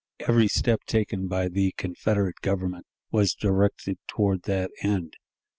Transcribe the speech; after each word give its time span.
Every 0.27 0.47
step 0.47 0.81
taken 0.87 1.27
by 1.27 1.47
the 1.47 1.73
Confederate 1.77 2.39
Government 2.41 2.87
was 3.11 3.35
directed 3.35 3.99
toward 4.07 4.41
that 4.45 4.71
end. 4.81 5.15